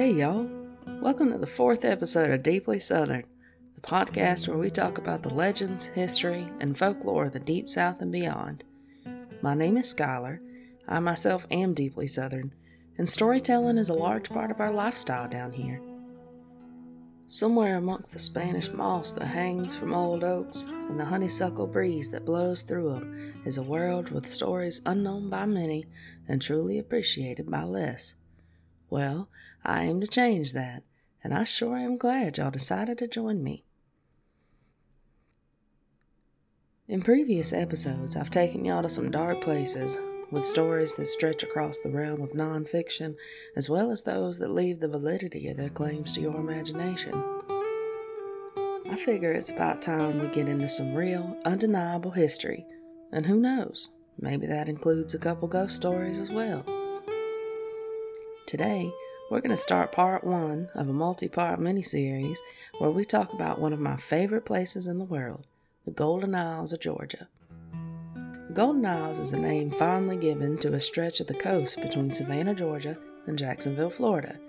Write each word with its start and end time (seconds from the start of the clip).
Hey, 0.00 0.12
y'all. 0.12 0.48
Welcome 1.02 1.30
to 1.30 1.36
the 1.36 1.46
fourth 1.46 1.84
episode 1.84 2.30
of 2.30 2.42
Deeply 2.42 2.78
Southern, 2.78 3.24
the 3.74 3.82
podcast 3.82 4.48
where 4.48 4.56
we 4.56 4.70
talk 4.70 4.96
about 4.96 5.22
the 5.22 5.34
legends, 5.34 5.84
history, 5.84 6.48
and 6.58 6.78
folklore 6.78 7.26
of 7.26 7.34
the 7.34 7.38
Deep 7.38 7.68
South 7.68 8.00
and 8.00 8.10
beyond. 8.10 8.64
My 9.42 9.52
name 9.52 9.76
is 9.76 9.94
Skylar. 9.94 10.38
I 10.88 11.00
myself 11.00 11.46
am 11.50 11.74
deeply 11.74 12.06
Southern, 12.06 12.54
and 12.96 13.10
storytelling 13.10 13.76
is 13.76 13.90
a 13.90 13.92
large 13.92 14.30
part 14.30 14.50
of 14.50 14.58
our 14.58 14.72
lifestyle 14.72 15.28
down 15.28 15.52
here. 15.52 15.82
Somewhere 17.28 17.76
amongst 17.76 18.14
the 18.14 18.20
Spanish 18.20 18.72
moss 18.72 19.12
that 19.12 19.26
hangs 19.26 19.76
from 19.76 19.92
old 19.92 20.24
oaks 20.24 20.64
and 20.64 20.98
the 20.98 21.04
honeysuckle 21.04 21.66
breeze 21.66 22.08
that 22.08 22.24
blows 22.24 22.62
through 22.62 22.94
them 22.94 23.34
is 23.44 23.58
a 23.58 23.62
world 23.62 24.12
with 24.12 24.26
stories 24.26 24.80
unknown 24.86 25.28
by 25.28 25.44
many 25.44 25.84
and 26.26 26.40
truly 26.40 26.78
appreciated 26.78 27.50
by 27.50 27.64
less. 27.64 28.14
Well, 28.88 29.28
I 29.64 29.84
aim 29.84 30.00
to 30.00 30.06
change 30.06 30.52
that, 30.52 30.82
and 31.22 31.34
I 31.34 31.44
sure 31.44 31.76
am 31.76 31.96
glad 31.96 32.38
y'all 32.38 32.50
decided 32.50 32.98
to 32.98 33.06
join 33.06 33.42
me. 33.42 33.64
In 36.88 37.02
previous 37.02 37.52
episodes, 37.52 38.16
I've 38.16 38.30
taken 38.30 38.64
y'all 38.64 38.82
to 38.82 38.88
some 38.88 39.10
dark 39.10 39.40
places 39.42 40.00
with 40.30 40.44
stories 40.44 40.94
that 40.94 41.06
stretch 41.06 41.42
across 41.42 41.78
the 41.78 41.90
realm 41.90 42.20
of 42.20 42.32
nonfiction, 42.32 43.16
as 43.56 43.68
well 43.68 43.90
as 43.90 44.02
those 44.02 44.38
that 44.38 44.50
leave 44.50 44.80
the 44.80 44.88
validity 44.88 45.48
of 45.48 45.56
their 45.56 45.68
claims 45.68 46.12
to 46.12 46.20
your 46.20 46.36
imagination. 46.36 47.12
I 48.90 48.96
figure 48.96 49.30
it's 49.32 49.50
about 49.50 49.82
time 49.82 50.18
we 50.18 50.26
get 50.28 50.48
into 50.48 50.68
some 50.68 50.94
real, 50.94 51.36
undeniable 51.44 52.10
history, 52.10 52.66
and 53.12 53.26
who 53.26 53.38
knows, 53.38 53.90
maybe 54.18 54.46
that 54.46 54.68
includes 54.68 55.14
a 55.14 55.18
couple 55.18 55.46
ghost 55.48 55.76
stories 55.76 56.18
as 56.18 56.30
well. 56.30 56.64
Today, 58.46 58.90
we're 59.30 59.40
going 59.40 59.50
to 59.50 59.56
start 59.56 59.92
part 59.92 60.24
one 60.24 60.68
of 60.74 60.88
a 60.88 60.92
multi 60.92 61.28
part 61.28 61.60
miniseries 61.60 62.38
where 62.78 62.90
we 62.90 63.04
talk 63.04 63.32
about 63.32 63.60
one 63.60 63.72
of 63.72 63.78
my 63.78 63.96
favorite 63.96 64.44
places 64.44 64.88
in 64.88 64.98
the 64.98 65.04
world, 65.04 65.46
the 65.84 65.92
Golden 65.92 66.34
Isles 66.34 66.72
of 66.72 66.80
Georgia. 66.80 67.28
The 68.48 68.54
Golden 68.54 68.84
Isles 68.84 69.20
is 69.20 69.32
a 69.32 69.38
name 69.38 69.70
fondly 69.70 70.16
given 70.16 70.58
to 70.58 70.74
a 70.74 70.80
stretch 70.80 71.20
of 71.20 71.28
the 71.28 71.34
coast 71.34 71.80
between 71.80 72.12
Savannah, 72.12 72.56
Georgia, 72.56 72.98
and 73.28 73.38
Jacksonville, 73.38 73.90
Florida. 73.90 74.40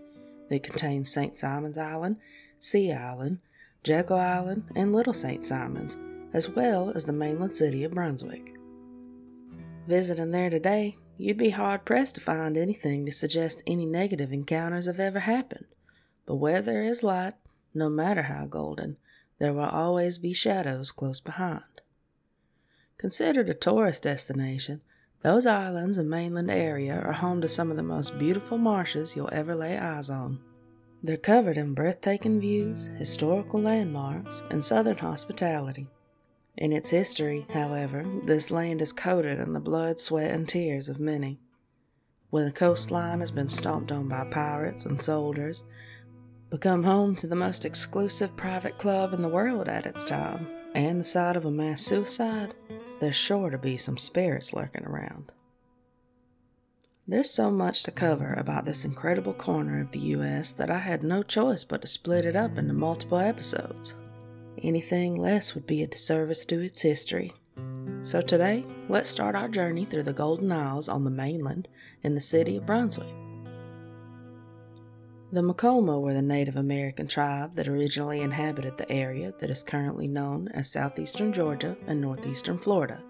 It 0.50 0.64
contains 0.64 1.12
St. 1.12 1.38
Simon's 1.38 1.78
Island, 1.78 2.18
Sea 2.58 2.92
Island, 2.92 3.38
Jekyll 3.84 4.18
Island, 4.18 4.64
and 4.76 4.92
Little 4.94 5.14
St. 5.14 5.46
Simon's, 5.46 6.00
as 6.34 6.50
well 6.50 6.92
as 6.96 7.06
the 7.06 7.14
mainland 7.14 7.56
city 7.56 7.84
of 7.84 7.94
Brunswick. 7.94 8.56
Visiting 9.88 10.32
there 10.32 10.50
today, 10.50 10.98
You'd 11.22 11.38
be 11.38 11.52
hard 11.52 11.86
pressed 11.86 12.16
to 12.16 12.22
find 12.22 12.58
anything 12.58 13.06
to 13.06 13.12
suggest 13.12 13.62
any 13.68 13.86
negative 13.86 14.34
encounters 14.34 14.88
have 14.88 15.00
ever 15.00 15.20
happened. 15.20 15.68
But 16.26 16.38
where 16.38 16.64
there 16.64 16.84
is 16.84 17.04
light, 17.04 17.36
no 17.76 17.90
matter 17.90 18.24
how 18.24 18.48
golden, 18.48 18.98
there 19.38 19.54
will 19.54 19.70
always 19.70 20.18
be 20.18 20.34
shadows 20.34 20.92
close 20.92 21.20
behind. 21.20 21.84
Considered 22.98 23.52
a 23.52 23.54
tourist 23.54 24.02
destination, 24.02 24.82
those 25.22 25.46
islands 25.46 26.00
and 26.00 26.10
mainland 26.10 26.50
area 26.50 27.00
are 27.00 27.14
home 27.14 27.40
to 27.42 27.48
some 27.48 27.70
of 27.70 27.78
the 27.78 27.84
most 27.84 28.18
beautiful 28.18 28.58
marshes 28.58 29.16
you'll 29.16 29.30
ever 29.32 29.54
lay 29.54 29.78
eyes 29.78 30.10
on. 30.10 30.40
They're 31.04 31.18
covered 31.18 31.56
in 31.56 31.76
breathtaking 31.76 32.42
views, 32.42 32.88
historical 32.98 33.62
landmarks, 33.62 34.42
and 34.50 34.66
southern 34.66 34.98
hospitality. 34.98 35.86
In 36.58 36.74
its 36.74 36.90
history, 36.90 37.48
however, 37.54 38.06
this 38.26 38.52
land 38.52 38.82
is 38.82 38.92
coated 38.92 39.40
in 39.40 39.54
the 39.54 39.60
blood, 39.60 40.00
sweat, 40.00 40.32
and 40.32 40.48
tears 40.48 40.90
of 40.90 41.00
many. 41.00 41.40
When 42.30 42.46
the 42.46 42.52
coastline 42.52 43.20
has 43.20 43.32
been 43.32 43.48
stomped 43.48 43.92
on 43.92 44.08
by 44.08 44.26
pirates 44.26 44.86
and 44.86 45.02
soldiers, 45.02 45.64
become 46.50 46.84
home 46.84 47.16
to 47.16 47.28
the 47.28 47.36
most 47.36 47.66
exclusive 47.66 48.36
private 48.36 48.78
club 48.78 49.14
in 49.14 49.22
the 49.22 49.30
world 49.30 49.70
at 49.70 49.86
its 49.86 50.04
time, 50.04 50.48
and 50.76 51.00
the 51.00 51.06
site 51.06 51.36
of 51.36 51.46
a 51.46 51.52
mass 51.52 51.82
suicide, 51.82 52.54
there's 53.00 53.16
sure 53.16 53.50
to 53.50 53.58
be 53.58 53.78
some 53.78 53.98
spirits 53.98 54.54
lurking 54.54 54.86
around. 54.86 55.32
There's 57.08 57.30
so 57.30 57.50
much 57.50 57.84
to 57.84 57.92
cover 57.92 58.34
about 58.34 58.66
this 58.66 58.86
incredible 58.86 59.34
corner 59.34 59.82
of 59.82 59.92
the 59.92 60.00
U.S. 60.00 60.54
that 60.54 60.70
I 60.70 60.78
had 60.78 61.04
no 61.04 61.24
choice 61.24 61.64
but 61.64 61.82
to 61.82 61.88
split 61.88 62.26
it 62.26 62.36
up 62.36 62.58
into 62.58 62.74
multiple 62.74 63.18
episodes. 63.18 63.96
Anything 64.58 65.16
less 65.16 65.56
would 65.56 65.66
be 65.66 65.82
a 65.82 65.88
disservice 65.88 66.46
to 66.46 66.62
its 66.62 66.82
history. 66.82 67.34
So 68.04 68.22
today, 68.22 68.66
let's 68.90 69.10
start 69.10 69.36
our 69.36 69.48
journey 69.48 69.86
through 69.86 70.04
the 70.04 70.14
Golden 70.14 70.52
Isles 70.52 70.90
on 70.90 71.04
the 71.04 71.12
mainland 71.12 71.68
in 72.04 72.16
the 72.16 72.22
city 72.22 72.58
of 72.58 72.66
Brunswick. 72.66 73.08
The 75.32 75.42
Mocama 75.42 76.02
were 76.02 76.14
the 76.14 76.22
Native 76.22 76.58
American 76.58 77.08
tribe 77.08 77.56
that 77.56 77.68
originally 77.68 78.20
inhabited 78.20 78.78
the 78.78 78.92
area 78.92 79.34
that 79.40 79.50
is 79.50 79.64
currently 79.64 80.08
known 80.08 80.50
as 80.50 80.70
southeastern 80.70 81.32
Georgia 81.32 81.78
and 81.88 82.02
northeastern 82.02 82.58
Florida. 82.58 83.02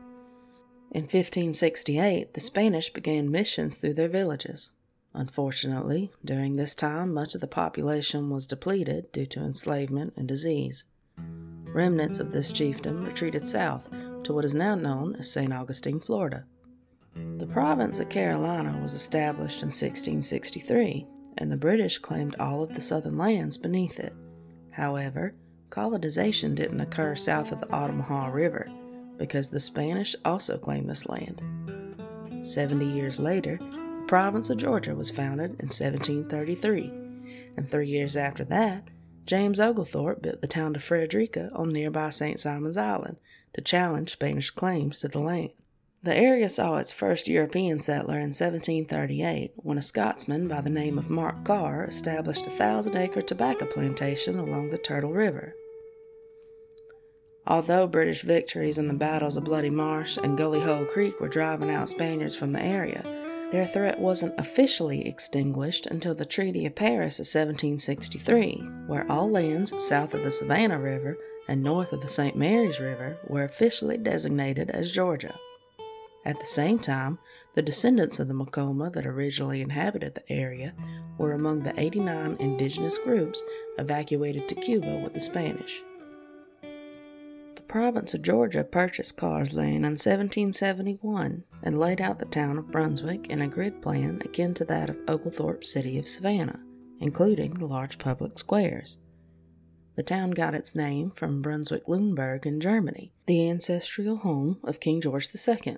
In 0.91 1.03
1568, 1.03 2.33
the 2.33 2.39
Spanish 2.39 2.91
began 2.91 3.31
missions 3.31 3.77
through 3.77 3.95
their 3.95 4.09
villages. 4.09 4.71
Unfortunately, 5.13 6.11
during 6.23 6.57
this 6.57 6.75
time, 6.75 7.13
much 7.13 7.33
of 7.33 7.41
the 7.41 7.47
population 7.47 8.29
was 8.29 8.45
depleted 8.45 9.11
due 9.11 9.25
to 9.25 9.39
enslavement 9.39 10.13
and 10.15 10.27
disease. 10.27 10.85
Remnants 11.73 12.19
of 12.19 12.31
this 12.31 12.51
chiefdom 12.51 13.07
retreated 13.07 13.47
south 13.47 13.89
to 14.23 14.33
what 14.33 14.45
is 14.45 14.53
now 14.53 14.75
known 14.75 15.15
as 15.15 15.31
St. 15.31 15.53
Augustine, 15.53 15.99
Florida. 15.99 16.45
The 17.37 17.47
province 17.47 17.99
of 17.99 18.09
Carolina 18.09 18.77
was 18.81 18.93
established 18.93 19.63
in 19.63 19.67
1663, 19.67 21.07
and 21.37 21.51
the 21.51 21.57
British 21.57 21.97
claimed 21.97 22.35
all 22.39 22.61
of 22.61 22.73
the 22.73 22.81
southern 22.81 23.17
lands 23.17 23.57
beneath 23.57 23.99
it. 23.99 24.13
However, 24.71 25.33
colonization 25.69 26.55
didn't 26.55 26.81
occur 26.81 27.15
south 27.15 27.51
of 27.51 27.61
the 27.61 27.73
Altamaha 27.73 28.27
River 28.27 28.69
because 29.17 29.49
the 29.49 29.59
Spanish 29.59 30.15
also 30.25 30.57
claimed 30.57 30.89
this 30.89 31.07
land. 31.07 31.41
Seventy 32.43 32.87
years 32.87 33.19
later, 33.19 33.57
the 33.59 34.05
province 34.07 34.49
of 34.49 34.57
Georgia 34.57 34.95
was 34.95 35.09
founded 35.09 35.51
in 35.59 35.69
1733, 35.69 36.91
and 37.55 37.69
three 37.69 37.87
years 37.87 38.17
after 38.17 38.43
that, 38.45 38.87
James 39.25 39.59
Oglethorpe 39.59 40.21
built 40.21 40.41
the 40.41 40.47
town 40.47 40.75
of 40.75 40.83
Frederica 40.83 41.49
on 41.53 41.69
nearby 41.69 42.09
St. 42.09 42.39
Simon's 42.39 42.77
Island 42.77 43.17
to 43.53 43.61
challenge 43.61 44.11
Spanish 44.11 44.49
claims 44.51 44.99
to 44.99 45.07
the 45.07 45.19
land. 45.19 45.51
The 46.03 46.15
area 46.15 46.49
saw 46.49 46.77
its 46.77 46.91
first 46.91 47.27
European 47.27 47.79
settler 47.79 48.15
in 48.15 48.33
1738 48.33 49.51
when 49.57 49.77
a 49.77 49.83
Scotsman 49.83 50.47
by 50.47 50.61
the 50.61 50.69
name 50.69 50.97
of 50.97 51.11
Mark 51.11 51.43
Carr 51.45 51.85
established 51.85 52.47
a 52.47 52.49
thousand 52.49 52.95
acre 52.95 53.21
tobacco 53.21 53.65
plantation 53.65 54.39
along 54.39 54.71
the 54.71 54.79
Turtle 54.79 55.13
River. 55.13 55.55
Although 57.47 57.87
British 57.87 58.21
victories 58.21 58.77
in 58.77 58.87
the 58.87 58.93
battles 58.93 59.35
of 59.35 59.45
Bloody 59.45 59.71
Marsh 59.71 60.17
and 60.17 60.37
Gully 60.37 60.59
Hole 60.59 60.85
Creek 60.85 61.19
were 61.19 61.27
driving 61.27 61.71
out 61.71 61.89
Spaniards 61.89 62.35
from 62.35 62.51
the 62.51 62.61
area, 62.61 63.03
their 63.51 63.65
threat 63.65 63.99
wasn't 63.99 64.39
officially 64.39 65.07
extinguished 65.07 65.87
until 65.87 66.13
the 66.13 66.23
Treaty 66.23 66.65
of 66.67 66.75
Paris 66.75 67.17
of 67.19 67.23
1763, 67.23 68.63
where 68.85 69.11
all 69.11 69.29
lands 69.29 69.73
south 69.83 70.13
of 70.13 70.23
the 70.23 70.31
Savannah 70.31 70.79
River 70.79 71.17
and 71.47 71.63
north 71.63 71.91
of 71.93 72.01
the 72.01 72.07
St. 72.07 72.35
Mary's 72.35 72.79
River 72.79 73.17
were 73.27 73.43
officially 73.43 73.97
designated 73.97 74.69
as 74.69 74.91
Georgia. 74.91 75.35
At 76.23 76.37
the 76.37 76.45
same 76.45 76.77
time, 76.77 77.17
the 77.55 77.63
descendants 77.63 78.19
of 78.19 78.27
the 78.27 78.35
Mocama 78.35 78.93
that 78.93 79.07
originally 79.07 79.61
inhabited 79.61 80.13
the 80.13 80.31
area 80.31 80.75
were 81.17 81.33
among 81.33 81.63
the 81.63 81.77
89 81.77 82.37
indigenous 82.39 82.99
groups 82.99 83.43
evacuated 83.79 84.47
to 84.47 84.55
Cuba 84.55 84.99
with 84.99 85.15
the 85.15 85.19
Spanish 85.19 85.81
province 87.71 88.13
of 88.13 88.21
Georgia 88.21 88.65
purchased 88.65 89.15
Carr's 89.15 89.53
land 89.53 89.85
in 89.85 89.93
1771 89.93 91.45
and 91.63 91.79
laid 91.79 92.01
out 92.01 92.19
the 92.19 92.25
town 92.25 92.57
of 92.57 92.69
Brunswick 92.69 93.27
in 93.29 93.41
a 93.41 93.47
grid 93.47 93.81
plan 93.81 94.21
akin 94.25 94.53
to 94.55 94.65
that 94.65 94.89
of 94.89 94.97
Oglethorpe's 95.07 95.71
city 95.71 95.97
of 95.97 96.09
Savannah, 96.09 96.59
including 96.99 97.53
the 97.53 97.65
large 97.65 97.97
public 97.97 98.37
squares. 98.37 98.97
The 99.95 100.03
town 100.03 100.31
got 100.31 100.53
its 100.53 100.75
name 100.75 101.11
from 101.11 101.41
Brunswick 101.41 101.85
Lüneburg 101.85 102.45
in 102.45 102.59
Germany, 102.59 103.13
the 103.25 103.49
ancestral 103.49 104.17
home 104.17 104.59
of 104.65 104.81
King 104.81 104.99
George 104.99 105.29
II. 105.33 105.77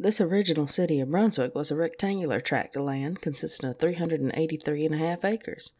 This 0.00 0.20
original 0.20 0.66
city 0.66 0.98
of 0.98 1.12
Brunswick 1.12 1.54
was 1.54 1.70
a 1.70 1.76
rectangular 1.76 2.40
tract 2.40 2.74
of 2.74 2.82
land 2.82 3.20
consisting 3.20 3.70
of 3.70 3.78
383 3.78 4.84
and 4.84 4.94
a 4.96 4.98
half 4.98 5.24
acres, 5.24 5.74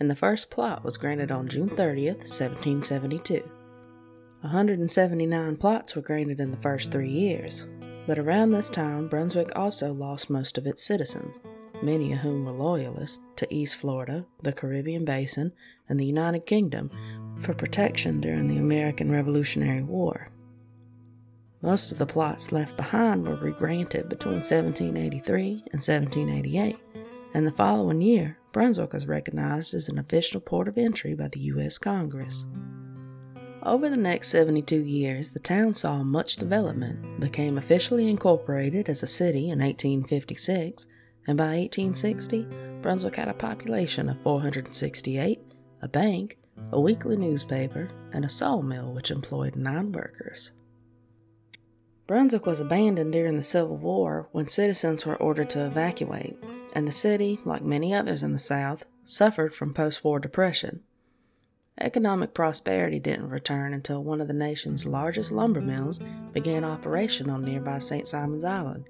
and 0.00 0.10
the 0.10 0.16
first 0.16 0.50
plot 0.50 0.84
was 0.84 0.96
granted 0.96 1.30
on 1.30 1.46
June 1.46 1.70
30th, 1.70 2.26
1772. 2.26 3.48
179 4.42 5.56
plots 5.56 5.94
were 5.94 6.02
granted 6.02 6.40
in 6.40 6.50
the 6.50 6.56
first 6.58 6.90
three 6.90 7.10
years, 7.10 7.64
but 8.08 8.18
around 8.18 8.50
this 8.50 8.68
time, 8.68 9.06
Brunswick 9.06 9.52
also 9.54 9.92
lost 9.92 10.30
most 10.30 10.58
of 10.58 10.66
its 10.66 10.82
citizens, 10.82 11.38
many 11.80 12.12
of 12.12 12.18
whom 12.18 12.44
were 12.44 12.50
loyalists 12.50 13.22
to 13.36 13.54
East 13.54 13.76
Florida, 13.76 14.26
the 14.42 14.52
Caribbean 14.52 15.04
Basin, 15.04 15.52
and 15.88 15.98
the 15.98 16.06
United 16.06 16.44
Kingdom 16.44 16.90
for 17.38 17.54
protection 17.54 18.20
during 18.20 18.48
the 18.48 18.58
American 18.58 19.12
Revolutionary 19.12 19.84
War. 19.84 20.28
Most 21.60 21.92
of 21.92 21.98
the 21.98 22.06
plots 22.06 22.50
left 22.50 22.76
behind 22.76 23.28
were 23.28 23.36
regranted 23.36 24.08
between 24.08 24.34
1783 24.34 25.50
and 25.72 25.80
1788, 25.80 26.76
and 27.34 27.46
the 27.46 27.52
following 27.52 28.00
year, 28.00 28.38
Brunswick 28.50 28.92
was 28.92 29.06
recognized 29.06 29.72
as 29.72 29.88
an 29.88 30.00
official 30.00 30.40
port 30.40 30.66
of 30.66 30.76
entry 30.76 31.14
by 31.14 31.28
the 31.28 31.40
U.S. 31.40 31.78
Congress. 31.78 32.44
Over 33.64 33.88
the 33.88 33.96
next 33.96 34.28
72 34.30 34.76
years, 34.76 35.30
the 35.30 35.38
town 35.38 35.74
saw 35.74 36.02
much 36.02 36.34
development, 36.34 37.20
became 37.20 37.58
officially 37.58 38.10
incorporated 38.10 38.88
as 38.88 39.04
a 39.04 39.06
city 39.06 39.50
in 39.50 39.60
1856, 39.60 40.86
and 41.28 41.38
by 41.38 41.58
1860, 41.58 42.48
Brunswick 42.82 43.14
had 43.14 43.28
a 43.28 43.34
population 43.34 44.08
of 44.08 44.20
468, 44.22 45.40
a 45.80 45.88
bank, 45.88 46.38
a 46.72 46.80
weekly 46.80 47.16
newspaper, 47.16 47.88
and 48.12 48.24
a 48.24 48.28
sawmill 48.28 48.92
which 48.92 49.12
employed 49.12 49.54
nine 49.54 49.92
workers. 49.92 50.50
Brunswick 52.08 52.46
was 52.46 52.58
abandoned 52.58 53.12
during 53.12 53.36
the 53.36 53.44
Civil 53.44 53.76
War 53.76 54.28
when 54.32 54.48
citizens 54.48 55.06
were 55.06 55.16
ordered 55.16 55.50
to 55.50 55.64
evacuate, 55.64 56.36
and 56.72 56.88
the 56.88 56.92
city, 56.92 57.38
like 57.44 57.62
many 57.62 57.94
others 57.94 58.24
in 58.24 58.32
the 58.32 58.38
South, 58.40 58.86
suffered 59.04 59.54
from 59.54 59.72
post 59.72 60.02
war 60.02 60.18
depression. 60.18 60.80
Economic 61.80 62.34
prosperity 62.34 62.98
didn't 62.98 63.30
return 63.30 63.72
until 63.72 64.04
one 64.04 64.20
of 64.20 64.28
the 64.28 64.34
nation's 64.34 64.86
largest 64.86 65.32
lumber 65.32 65.60
mills 65.60 66.00
began 66.32 66.64
operation 66.64 67.30
on 67.30 67.42
nearby 67.42 67.78
St. 67.78 68.06
Simon's 68.06 68.44
Island. 68.44 68.84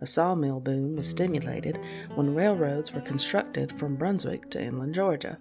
A 0.00 0.06
sawmill 0.06 0.58
boom 0.58 0.96
was 0.96 1.08
stimulated 1.08 1.78
when 2.16 2.34
railroads 2.34 2.92
were 2.92 3.00
constructed 3.00 3.78
from 3.78 3.94
Brunswick 3.94 4.50
to 4.50 4.60
inland 4.60 4.94
Georgia. 4.94 5.38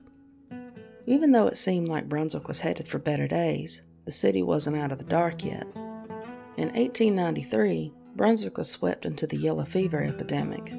Even 1.08 1.32
though 1.32 1.48
it 1.48 1.58
seemed 1.58 1.88
like 1.88 2.08
Brunswick 2.08 2.48
was 2.48 2.60
headed 2.60 2.88
for 2.88 3.00
better 3.00 3.28
days, 3.28 3.82
the 4.06 4.12
city 4.12 4.44
wasn't 4.44 4.78
out 4.78 4.92
of 4.92 5.00
the 5.00 5.04
dark 5.04 5.44
yet. 5.44 5.66
In 6.58 6.70
1893, 6.74 7.92
Brunswick 8.16 8.60
was 8.60 8.70
swept 8.70 9.06
into 9.06 9.26
the 9.26 9.38
yellow 9.38 9.66
fever 9.66 10.04
epidemic. 10.04 10.72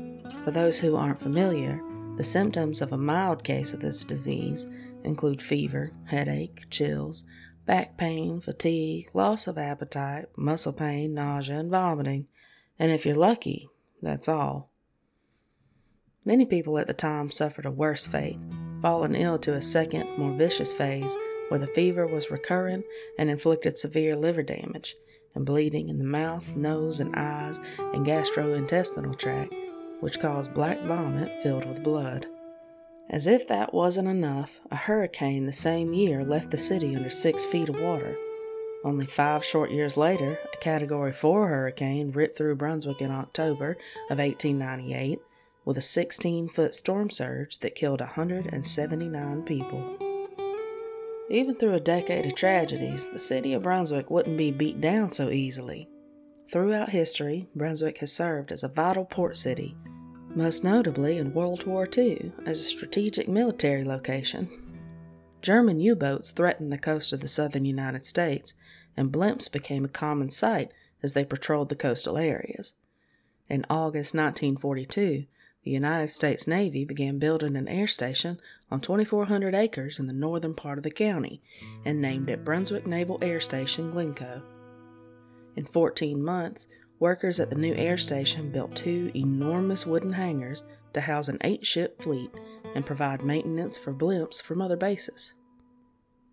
For 0.44 0.52
those 0.52 0.78
who 0.78 0.94
aren't 0.94 1.20
familiar, 1.20 1.82
the 2.17 2.25
symptoms 2.25 2.82
of 2.82 2.93
a 2.93 2.96
mild 2.96 3.43
case 3.43 3.75
of 3.75 3.81
this 3.81 4.05
disease 4.05 4.69
include 5.04 5.43
fever, 5.43 5.93
headache, 6.06 6.64
chills, 6.70 7.25
back 7.66 7.96
pain, 7.96 8.40
fatigue, 8.40 9.06
loss 9.14 9.46
of 9.46 9.58
appetite, 9.58 10.26
muscle 10.37 10.72
pain, 10.72 11.14
nausea, 11.14 11.58
and 11.58 11.70
vomiting. 11.70 12.26
And 12.78 12.90
if 12.90 13.06
you're 13.06 13.14
lucky, 13.14 13.69
that's 14.00 14.28
all. 14.28 14.70
Many 16.25 16.46
people 16.46 16.78
at 16.78 16.87
the 16.87 16.94
time 16.94 17.31
suffered 17.31 17.66
a 17.66 17.70
worse 17.70 18.06
fate, 18.06 18.38
falling 18.81 19.14
ill 19.14 19.38
to 19.38 19.54
a 19.54 19.62
second, 19.62 20.19
more 20.19 20.37
vicious 20.37 20.72
phase 20.72 21.16
where 21.49 21.60
the 21.60 21.66
fever 21.66 22.06
was 22.06 22.31
recurrent 22.31 22.84
and 23.19 23.28
inflicted 23.28 23.76
severe 23.76 24.16
liver 24.16 24.43
damage 24.43 24.94
and 25.34 25.44
bleeding 25.44 25.88
in 25.88 25.99
the 25.99 26.04
mouth, 26.04 26.54
nose, 26.56 27.00
and 27.00 27.14
eyes 27.16 27.58
and 27.78 28.06
gastrointestinal 28.06 29.19
tract, 29.19 29.54
which 30.00 30.20
caused 30.20 30.54
black 30.54 30.81
vomit 30.82 31.43
filled 31.43 31.64
with 31.66 31.82
blood. 31.82 32.26
As 33.10 33.26
if 33.26 33.46
that 33.49 33.75
wasn't 33.75 34.08
enough, 34.08 34.60
a 34.70 34.76
hurricane 34.76 35.46
the 35.46 35.52
same 35.52 35.93
year 35.93 36.25
left 36.25 36.50
the 36.50 36.58
city 36.58 36.96
under 36.96 37.10
six 37.10 37.44
feet 37.44 37.69
of 37.69 37.81
water. 37.81 38.16
Only 38.84 39.06
five 39.06 39.44
short 39.44 39.70
years 39.70 39.96
later, 39.96 40.38
a 40.52 40.56
Category 40.56 41.12
4 41.12 41.49
hurricane 41.49 42.10
ripped 42.10 42.37
through 42.37 42.56
Brunswick 42.56 43.00
in 43.00 43.10
October 43.10 43.76
of 44.10 44.19
1898 44.19 45.20
with 45.64 45.78
a 45.78 45.82
16 45.82 46.49
foot 46.49 46.75
storm 46.75 47.10
surge 47.10 47.58
that 47.58 47.75
killed 47.75 48.00
179 48.00 49.43
people. 49.43 49.96
Even 51.31 51.54
through 51.54 51.75
a 51.75 51.81
decade 51.81 52.26
of 52.26 52.34
tragedies, 52.34 53.08
the 53.08 53.19
city 53.19 53.52
of 53.52 53.62
Brunswick 53.62 54.10
wouldn't 54.10 54.37
be 54.37 54.50
beat 54.50 54.81
down 54.81 55.10
so 55.10 55.31
easily. 55.31 55.88
Throughout 56.50 56.90
history, 56.90 57.49
Brunswick 57.54 57.99
has 57.99 58.12
served 58.12 58.52
as 58.52 58.64
a 58.64 58.69
vital 58.69 59.04
port 59.04 59.37
city, 59.37 59.76
most 60.34 60.64
notably 60.64 61.19
in 61.19 61.34
World 61.34 61.64
War 61.64 61.88
II 61.96 62.32
as 62.46 62.61
a 62.61 62.64
strategic 62.64 63.29
military 63.29 63.84
location. 63.84 64.49
German 65.40 65.81
U 65.81 65.94
boats 65.94 66.31
threatened 66.31 66.73
the 66.73 66.79
coast 66.79 67.12
of 67.12 67.20
the 67.20 67.29
southern 67.29 67.64
United 67.64 68.06
States, 68.06 68.55
and 68.96 69.12
blimps 69.12 69.50
became 69.50 69.84
a 69.84 69.88
common 69.88 70.31
sight 70.31 70.73
as 71.02 71.12
they 71.12 71.25
patrolled 71.25 71.69
the 71.69 71.75
coastal 71.75 72.17
areas. 72.17 72.75
In 73.49 73.67
August 73.69 74.14
1942, 74.14 75.26
the 75.64 75.70
United 75.70 76.08
States 76.08 76.46
Navy 76.46 76.85
began 76.85 77.19
building 77.19 77.56
an 77.56 77.69
air 77.69 77.87
station 77.87 78.40
on 78.70 78.81
2,400 78.81 79.55
acres 79.55 80.00
in 80.00 80.06
the 80.06 80.12
northern 80.12 80.55
part 80.55 80.78
of 80.78 80.85
the 80.85 80.90
county 80.90 81.43
and 81.85 82.00
named 82.00 82.31
it 82.31 82.44
Brunswick 82.44 82.87
Naval 82.87 83.19
Air 83.23 83.40
Station 83.40 83.93
Glynco. 83.93 84.43
In 85.55 85.67
14 85.67 86.23
months, 86.23 86.67
workers 87.02 87.40
at 87.40 87.50
the 87.50 87.56
new 87.56 87.75
air 87.75 87.99
station 87.99 88.49
built 88.52 88.76
two 88.76 89.10
enormous 89.16 89.84
wooden 89.84 90.12
hangars 90.12 90.62
to 90.94 91.00
house 91.00 91.26
an 91.26 91.37
eight 91.43 91.66
ship 91.66 92.00
fleet 92.00 92.31
and 92.76 92.87
provide 92.87 93.25
maintenance 93.25 93.76
for 93.76 93.93
blimps 93.93 94.40
from 94.40 94.62
other 94.62 94.76
bases. 94.76 95.34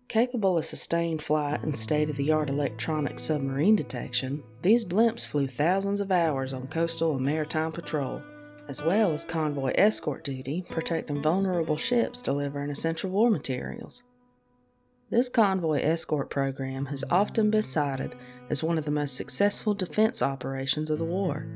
Capable 0.06 0.56
of 0.56 0.64
sustained 0.64 1.20
flight 1.22 1.60
and 1.64 1.76
state 1.76 2.08
of 2.08 2.16
the 2.16 2.30
art 2.30 2.48
electronic 2.48 3.18
submarine 3.18 3.74
detection, 3.74 4.44
these 4.62 4.84
blimps 4.84 5.26
flew 5.26 5.48
thousands 5.48 6.00
of 6.00 6.12
hours 6.12 6.52
on 6.52 6.68
coastal 6.68 7.16
and 7.16 7.24
maritime 7.24 7.72
patrol, 7.72 8.22
as 8.68 8.80
well 8.80 9.12
as 9.12 9.24
convoy 9.24 9.72
escort 9.74 10.22
duty 10.22 10.64
protecting 10.70 11.20
vulnerable 11.20 11.76
ships 11.76 12.22
delivering 12.22 12.70
essential 12.70 13.10
war 13.10 13.28
materials. 13.28 14.04
This 15.10 15.28
convoy 15.28 15.80
escort 15.80 16.30
program 16.30 16.86
has 16.86 17.02
often 17.10 17.50
been 17.50 17.64
cited 17.64 18.14
as 18.48 18.62
one 18.62 18.78
of 18.78 18.84
the 18.84 18.92
most 18.92 19.16
successful 19.16 19.74
defense 19.74 20.22
operations 20.22 20.88
of 20.88 21.00
the 21.00 21.04
war. 21.04 21.46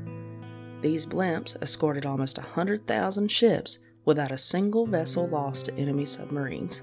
These 0.81 1.05
blimps 1.05 1.55
escorted 1.61 2.05
almost 2.05 2.37
100,000 2.37 3.31
ships 3.31 3.79
without 4.03 4.33
a 4.33 4.37
single 4.37 4.85
vessel 4.85 5.25
lost 5.25 5.67
to 5.67 5.75
enemy 5.75 6.05
submarines. 6.05 6.81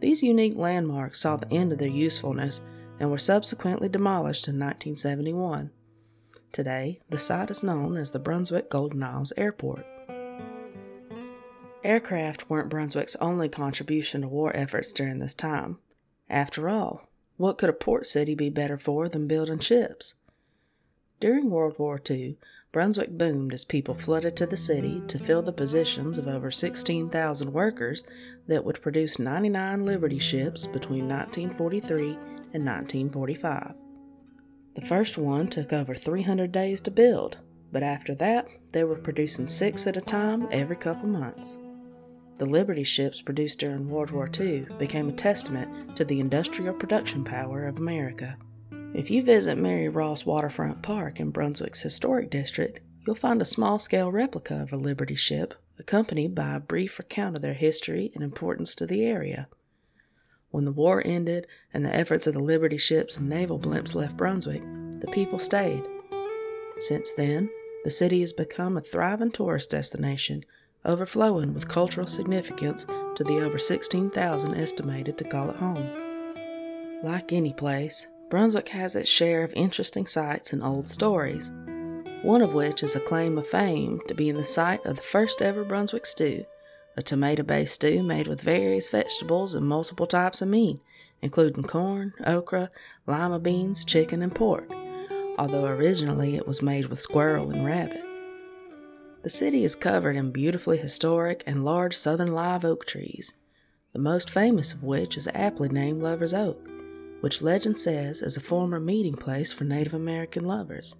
These 0.00 0.22
unique 0.22 0.56
landmarks 0.56 1.20
saw 1.20 1.36
the 1.36 1.52
end 1.52 1.72
of 1.72 1.78
their 1.78 1.88
usefulness 1.88 2.62
and 2.98 3.10
were 3.10 3.18
subsequently 3.18 3.90
demolished 3.90 4.48
in 4.48 4.54
1971. 4.54 5.70
Today, 6.50 7.00
the 7.10 7.18
site 7.18 7.50
is 7.50 7.62
known 7.62 7.98
as 7.98 8.10
the 8.10 8.18
Brunswick 8.18 8.70
Golden 8.70 9.02
Isles 9.02 9.34
Airport. 9.36 9.84
Aircraft 11.82 12.50
weren't 12.50 12.68
Brunswick's 12.68 13.16
only 13.16 13.48
contribution 13.48 14.20
to 14.22 14.28
war 14.28 14.54
efforts 14.54 14.92
during 14.92 15.18
this 15.18 15.34
time. 15.34 15.78
After 16.28 16.68
all, 16.68 17.08
what 17.38 17.56
could 17.56 17.70
a 17.70 17.74
port 17.74 18.06
city 18.06 18.34
be 18.34 18.50
better 18.50 18.76
for 18.76 19.08
than 19.08 19.26
building 19.26 19.60
ships? 19.60 20.14
During 21.20 21.48
World 21.48 21.78
War 21.78 22.00
II, 22.08 22.36
Brunswick 22.70 23.16
boomed 23.16 23.54
as 23.54 23.64
people 23.64 23.94
flooded 23.94 24.36
to 24.36 24.46
the 24.46 24.56
city 24.56 25.02
to 25.08 25.18
fill 25.18 25.42
the 25.42 25.52
positions 25.52 26.18
of 26.18 26.28
over 26.28 26.50
16,000 26.50 27.52
workers 27.52 28.04
that 28.46 28.64
would 28.64 28.82
produce 28.82 29.18
99 29.18 29.84
Liberty 29.84 30.18
ships 30.18 30.66
between 30.66 31.08
1943 31.08 32.10
and 32.52 32.66
1945. 32.66 33.74
The 34.74 34.86
first 34.86 35.18
one 35.18 35.48
took 35.48 35.72
over 35.72 35.94
300 35.94 36.52
days 36.52 36.80
to 36.82 36.90
build, 36.90 37.38
but 37.72 37.82
after 37.82 38.14
that, 38.16 38.46
they 38.72 38.84
were 38.84 38.96
producing 38.96 39.48
six 39.48 39.86
at 39.86 39.96
a 39.96 40.00
time 40.00 40.46
every 40.50 40.76
couple 40.76 41.08
months. 41.08 41.58
The 42.40 42.46
Liberty 42.46 42.84
ships 42.84 43.20
produced 43.20 43.58
during 43.58 43.90
World 43.90 44.12
War 44.12 44.26
II 44.40 44.60
became 44.78 45.10
a 45.10 45.12
testament 45.12 45.94
to 45.98 46.06
the 46.06 46.20
industrial 46.20 46.72
production 46.72 47.22
power 47.22 47.66
of 47.66 47.76
America. 47.76 48.38
If 48.94 49.10
you 49.10 49.22
visit 49.22 49.58
Mary 49.58 49.90
Ross 49.90 50.24
Waterfront 50.24 50.80
Park 50.80 51.20
in 51.20 51.32
Brunswick's 51.32 51.82
historic 51.82 52.30
district, 52.30 52.80
you'll 53.06 53.14
find 53.14 53.42
a 53.42 53.44
small 53.44 53.78
scale 53.78 54.10
replica 54.10 54.54
of 54.54 54.72
a 54.72 54.78
Liberty 54.78 55.16
ship, 55.16 55.52
accompanied 55.78 56.34
by 56.34 56.54
a 56.54 56.60
brief 56.60 56.98
account 56.98 57.36
of 57.36 57.42
their 57.42 57.52
history 57.52 58.10
and 58.14 58.24
importance 58.24 58.74
to 58.76 58.86
the 58.86 59.04
area. 59.04 59.46
When 60.50 60.64
the 60.64 60.72
war 60.72 61.02
ended 61.04 61.46
and 61.74 61.84
the 61.84 61.94
efforts 61.94 62.26
of 62.26 62.32
the 62.32 62.40
Liberty 62.40 62.78
ships 62.78 63.18
and 63.18 63.28
naval 63.28 63.58
blimps 63.58 63.94
left 63.94 64.16
Brunswick, 64.16 64.62
the 65.00 65.10
people 65.12 65.38
stayed. 65.38 65.82
Since 66.78 67.12
then, 67.12 67.50
the 67.84 67.90
city 67.90 68.20
has 68.22 68.32
become 68.32 68.78
a 68.78 68.80
thriving 68.80 69.30
tourist 69.30 69.68
destination, 69.70 70.46
overflowing 70.84 71.52
with 71.54 71.68
cultural 71.68 72.06
significance 72.06 72.86
to 73.16 73.24
the 73.24 73.40
over 73.40 73.58
16,000 73.58 74.54
estimated 74.54 75.18
to 75.18 75.24
call 75.24 75.50
it 75.50 75.56
home. 75.56 75.90
Like 77.02 77.32
any 77.32 77.52
place, 77.52 78.06
Brunswick 78.30 78.68
has 78.70 78.94
its 78.94 79.10
share 79.10 79.42
of 79.42 79.52
interesting 79.54 80.06
sights 80.06 80.52
and 80.52 80.62
old 80.62 80.88
stories, 80.88 81.50
one 82.22 82.42
of 82.42 82.54
which 82.54 82.82
is 82.82 82.94
a 82.94 83.00
claim 83.00 83.38
of 83.38 83.46
fame 83.46 84.00
to 84.06 84.14
being 84.14 84.34
the 84.34 84.44
site 84.44 84.84
of 84.86 84.96
the 84.96 85.02
first 85.02 85.42
ever 85.42 85.64
Brunswick 85.64 86.06
stew, 86.06 86.44
a 86.96 87.02
tomato 87.02 87.42
based 87.42 87.74
stew 87.74 88.02
made 88.02 88.28
with 88.28 88.40
various 88.40 88.88
vegetables 88.88 89.54
and 89.54 89.66
multiple 89.66 90.06
types 90.06 90.42
of 90.42 90.48
meat, 90.48 90.80
including 91.22 91.64
corn, 91.64 92.12
okra, 92.24 92.70
lima 93.06 93.38
beans, 93.38 93.84
chicken, 93.84 94.22
and 94.22 94.34
pork, 94.34 94.70
although 95.38 95.66
originally 95.66 96.36
it 96.36 96.46
was 96.46 96.62
made 96.62 96.86
with 96.86 97.00
squirrel 97.00 97.50
and 97.50 97.64
rabbit. 97.64 98.04
The 99.22 99.30
city 99.30 99.64
is 99.64 99.74
covered 99.74 100.16
in 100.16 100.32
beautifully 100.32 100.78
historic 100.78 101.42
and 101.46 101.64
large 101.64 101.96
southern 101.96 102.32
live 102.32 102.64
oak 102.64 102.86
trees, 102.86 103.34
the 103.92 103.98
most 103.98 104.30
famous 104.30 104.72
of 104.72 104.82
which 104.82 105.16
is 105.16 105.28
aptly 105.34 105.68
named 105.68 106.02
Lover's 106.02 106.34
Oak 106.34 106.70
which 107.20 107.42
legend 107.42 107.78
says 107.78 108.22
is 108.22 108.36
a 108.36 108.40
former 108.40 108.80
meeting 108.80 109.14
place 109.14 109.52
for 109.52 109.64
Native 109.64 109.94
American 109.94 110.44
lovers. 110.44 110.96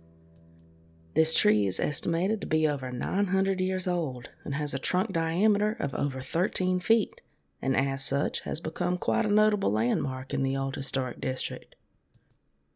This 1.15 1.35
tree 1.35 1.67
is 1.67 1.81
estimated 1.81 2.41
to 2.41 2.47
be 2.47 2.69
over 2.69 2.93
900 2.93 3.61
years 3.61 3.89
old 3.89 4.29
and 4.45 4.55
has 4.55 4.73
a 4.73 4.79
trunk 4.79 5.13
diameter 5.13 5.77
of 5.81 5.95
over 5.95 6.21
13 6.21 6.79
feet, 6.81 7.21
and 7.61 7.77
as 7.77 8.05
such 8.05 8.43
has 8.43 8.61
become 8.61 8.97
quite 8.97 9.27
a 9.27 9.33
notable 9.33 9.73
landmark 9.73 10.33
in 10.33 10.43
the 10.43 10.57
old 10.57 10.77
historic 10.77 11.21
district. 11.21 11.75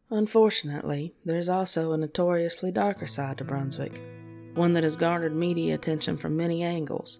Unfortunately, 0.09 1.15
there 1.23 1.37
is 1.37 1.49
also 1.49 1.91
a 1.91 1.97
notoriously 1.97 2.71
darker 2.71 3.07
side 3.07 3.37
to 3.37 3.43
Brunswick, 3.43 4.01
one 4.55 4.73
that 4.73 4.83
has 4.83 4.95
garnered 4.95 5.35
media 5.35 5.75
attention 5.75 6.17
from 6.17 6.35
many 6.35 6.63
angles, 6.63 7.19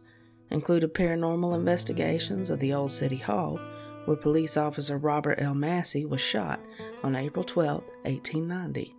included 0.50 0.94
paranormal 0.94 1.56
investigations 1.56 2.50
of 2.50 2.60
the 2.60 2.74
old 2.74 2.92
City 2.92 3.18
Hall, 3.18 3.60
where 4.06 4.18
police 4.18 4.58
officer 4.58 4.98
Robert 4.98 5.39
L. 5.42 5.56
Massey 5.56 6.06
was 6.06 6.22
shot 6.22 6.60
on 7.04 7.15
April 7.15 7.44
12, 7.44 7.84
1890. 8.04 8.96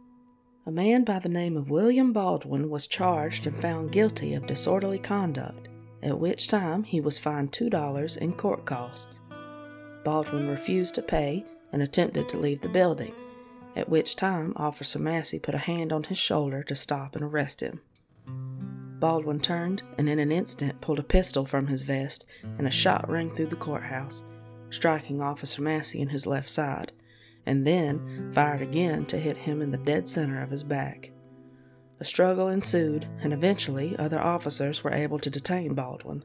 A 0.66 0.70
man 0.70 1.04
by 1.04 1.20
the 1.20 1.28
name 1.28 1.56
of 1.56 1.70
William 1.70 2.12
Baldwin 2.12 2.68
was 2.68 2.88
charged 2.88 3.46
and 3.46 3.56
found 3.56 3.92
guilty 3.92 4.34
of 4.34 4.46
disorderly 4.46 4.98
conduct, 4.98 5.68
at 6.02 6.18
which 6.18 6.48
time 6.48 6.82
he 6.82 7.00
was 7.00 7.18
fined 7.18 7.52
$2 7.52 8.16
in 8.18 8.32
court 8.32 8.64
costs. 8.64 9.20
Baldwin 10.04 10.48
refused 10.48 10.94
to 10.96 11.02
pay 11.02 11.44
and 11.72 11.82
attempted 11.82 12.28
to 12.28 12.38
leave 12.38 12.60
the 12.60 12.68
building, 12.68 13.12
at 13.76 13.88
which 13.88 14.16
time 14.16 14.52
Officer 14.56 14.98
Massey 14.98 15.38
put 15.38 15.54
a 15.54 15.58
hand 15.58 15.92
on 15.92 16.04
his 16.04 16.18
shoulder 16.18 16.62
to 16.64 16.74
stop 16.74 17.14
and 17.14 17.24
arrest 17.24 17.60
him. 17.60 17.80
Baldwin 18.98 19.40
turned 19.40 19.82
and 19.98 20.08
in 20.08 20.18
an 20.18 20.32
instant 20.32 20.80
pulled 20.80 20.98
a 20.98 21.02
pistol 21.02 21.44
from 21.44 21.66
his 21.66 21.82
vest, 21.82 22.26
and 22.58 22.66
a 22.66 22.70
shot 22.70 23.08
rang 23.08 23.34
through 23.34 23.46
the 23.46 23.56
courthouse, 23.56 24.24
striking 24.70 25.20
Officer 25.20 25.62
Massey 25.62 26.00
in 26.00 26.08
his 26.08 26.26
left 26.26 26.48
side 26.48 26.92
and 27.46 27.66
then 27.66 28.30
fired 28.34 28.60
again 28.60 29.06
to 29.06 29.18
hit 29.18 29.36
him 29.36 29.62
in 29.62 29.70
the 29.70 29.78
dead 29.78 30.08
center 30.08 30.42
of 30.42 30.50
his 30.50 30.64
back. 30.64 31.12
A 32.00 32.04
struggle 32.04 32.48
ensued, 32.48 33.08
and 33.22 33.32
eventually 33.32 33.96
other 33.98 34.20
officers 34.20 34.84
were 34.84 34.92
able 34.92 35.18
to 35.20 35.30
detain 35.30 35.72
Baldwin, 35.72 36.24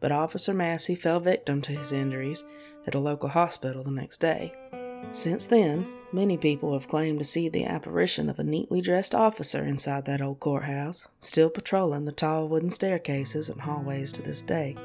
but 0.00 0.10
Officer 0.10 0.52
Massey 0.52 0.96
fell 0.96 1.20
victim 1.20 1.62
to 1.62 1.72
his 1.72 1.92
injuries 1.92 2.42
at 2.86 2.96
a 2.96 2.98
local 2.98 3.28
hospital 3.28 3.84
the 3.84 3.92
next 3.92 4.18
day. 4.18 4.52
Since 5.12 5.46
then, 5.46 5.86
many 6.12 6.36
people 6.36 6.72
have 6.72 6.88
claimed 6.88 7.18
to 7.18 7.24
see 7.24 7.48
the 7.48 7.64
apparition 7.64 8.28
of 8.28 8.38
a 8.38 8.44
neatly 8.44 8.80
dressed 8.80 9.14
officer 9.14 9.64
inside 9.64 10.04
that 10.04 10.20
old 10.20 10.40
courthouse, 10.40 11.08
still 11.20 11.50
patrolling 11.50 12.04
the 12.04 12.12
tall 12.12 12.48
wooden 12.48 12.70
staircases 12.70 13.48
and 13.48 13.60
hallways 13.60 14.12
to 14.12 14.22
this 14.22 14.42
day. 14.42 14.76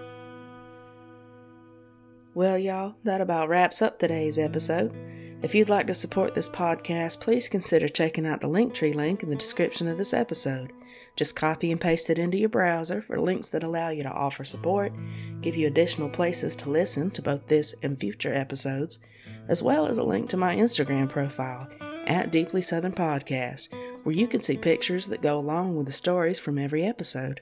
Well, 2.34 2.58
y'all, 2.58 2.96
that 3.04 3.20
about 3.20 3.50
wraps 3.50 3.82
up 3.82 3.98
today's 3.98 4.38
episode. 4.38 4.94
If 5.42 5.54
you'd 5.54 5.70
like 5.70 5.88
to 5.88 5.94
support 5.94 6.34
this 6.34 6.50
podcast, 6.50 7.20
please 7.20 7.50
consider 7.50 7.88
checking 7.88 8.26
out 8.26 8.42
the 8.42 8.48
Linktree 8.48 8.96
link 8.96 9.24
in 9.24 9.30
the 9.30 9.36
description 9.36 9.88
of 9.88 9.98
this 9.98 10.14
episode. 10.14 10.72
Just 11.16 11.36
copy 11.36 11.72
and 11.72 11.82
paste 11.82 12.12
it 12.12 12.20
into 12.20 12.38
your 12.38 12.50
browser 12.50 13.02
for 13.02 13.20
links 13.20 13.50
that 13.50 13.64
allow 13.64 13.90
you 13.90 14.04
to 14.04 14.12
offer 14.12 14.44
support, 14.44 14.94
give 15.42 15.56
you 15.56 15.66
additional 15.66 16.10
places 16.10 16.56
to 16.58 16.70
listen 16.70 17.10
to 17.12 17.22
both 17.24 17.48
this 17.48 17.74
and 17.82 18.00
future 18.00 18.34
episodes, 18.34 19.00
as 19.48 19.64
well 19.64 19.88
as 19.88 19.98
a 19.98 20.04
link 20.04 20.30
to 20.30 20.38
my 20.38 20.56
Instagram 20.56 21.10
profile 21.10 21.68
at 22.06 22.32
Deeply 22.32 22.62
Southern 22.62 22.94
Podcast, 22.94 23.70
where 24.04 24.16
you 24.16 24.28
can 24.28 24.42
see 24.42 24.58
pictures 24.58 25.08
that 25.08 25.22
go 25.22 25.38
along 25.38 25.76
with 25.76 25.86
the 25.86 25.92
stories 25.92 26.40
from 26.40 26.58
every 26.58 26.84
episode. 26.84 27.42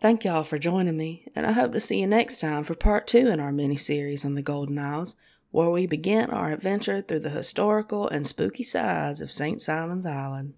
Thank 0.00 0.24
y'all 0.24 0.44
for 0.44 0.58
joining 0.58 0.96
me, 0.96 1.26
and 1.34 1.46
I 1.46 1.52
hope 1.52 1.72
to 1.72 1.80
see 1.80 2.00
you 2.00 2.06
next 2.06 2.40
time 2.40 2.64
for 2.64 2.74
part 2.74 3.06
two 3.06 3.28
in 3.28 3.40
our 3.40 3.52
mini 3.52 3.76
series 3.76 4.24
on 4.24 4.34
the 4.34 4.42
Golden 4.42 4.78
Isles 4.78 5.16
where 5.50 5.70
we 5.70 5.86
begin 5.86 6.30
our 6.30 6.52
adventure 6.52 7.00
through 7.00 7.20
the 7.20 7.30
historical 7.30 8.06
and 8.08 8.26
spooky 8.26 8.62
sides 8.62 9.22
of 9.22 9.32
St. 9.32 9.60
Simon's 9.60 10.04
Island. 10.04 10.52